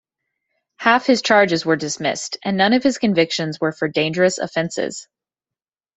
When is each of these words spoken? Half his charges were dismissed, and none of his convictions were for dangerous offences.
Half 0.77 1.05
his 1.05 1.21
charges 1.21 1.63
were 1.63 1.75
dismissed, 1.75 2.37
and 2.43 2.57
none 2.57 2.73
of 2.73 2.81
his 2.81 2.97
convictions 2.97 3.61
were 3.61 3.71
for 3.71 3.87
dangerous 3.87 4.39
offences. 4.39 5.07